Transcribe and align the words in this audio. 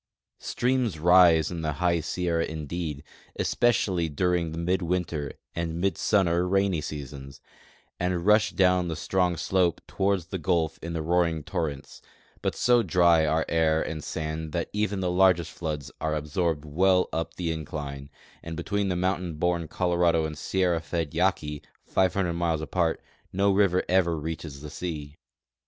Streams 0.39 0.97
rise 0.97 1.51
in 1.51 1.61
the 1.61 1.73
high 1.73 1.99
Sierra 1.99 2.43
indeed, 2.43 3.03
espe 3.39 3.69
cially 3.69 4.09
during 4.15 4.51
the 4.51 4.57
midwinter 4.57 5.33
and 5.53 5.79
midsummer 5.79 6.47
rainy 6.47 6.81
seasons, 6.81 7.39
and 7.99 8.25
rush 8.25 8.49
down 8.49 8.87
the 8.87 8.95
strong 8.95 9.37
slope 9.37 9.79
toward 9.87 10.21
the 10.21 10.39
gulf 10.39 10.79
in 10.81 10.97
roaring 10.97 11.43
torrents; 11.43 12.01
but 12.41 12.55
so 12.55 12.81
diy 12.81 13.31
are 13.31 13.45
air 13.47 13.79
and 13.79 14.03
sand 14.03 14.53
that 14.53 14.71
even 14.73 15.01
the 15.01 15.11
largest 15.11 15.51
floods 15.51 15.91
are 16.01 16.15
ab 16.15 16.25
sorbed 16.25 16.65
well 16.65 17.07
up 17.13 17.35
the 17.35 17.51
incline— 17.51 18.09
and 18.43 18.57
between 18.57 18.87
mountain 18.99 19.35
born 19.35 19.67
Colo 19.67 19.95
rado 19.97 20.25
and 20.25 20.35
sierra 20.35 20.81
fed 20.81 21.11
Yaki, 21.11 21.61
500 21.85 22.33
miles 22.33 22.59
apart, 22.61 23.03
no 23.31 23.51
river 23.51 23.83
ever 23.87 24.17
reaches 24.17 24.61
the 24.61 24.71
sea. 24.71 25.19